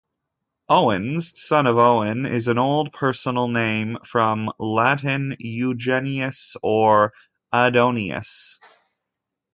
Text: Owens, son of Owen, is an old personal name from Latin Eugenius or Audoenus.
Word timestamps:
Owens, 0.67 1.39
son 1.39 1.67
of 1.67 1.77
Owen, 1.77 2.25
is 2.25 2.47
an 2.47 2.57
old 2.57 2.91
personal 2.91 3.47
name 3.47 3.99
from 4.03 4.49
Latin 4.57 5.35
Eugenius 5.37 6.57
or 6.63 7.13
Audoenus. 7.53 8.59